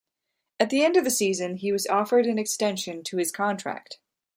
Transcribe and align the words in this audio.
At 0.59 0.71
the 0.71 0.83
end 0.83 0.97
of 0.97 1.03
the 1.03 1.11
season 1.11 1.57
he 1.57 1.71
was 1.71 1.85
offered 1.85 2.25
an 2.25 2.39
extension 2.39 3.03
to 3.03 3.17
his 3.17 3.31
contract. 3.31 3.99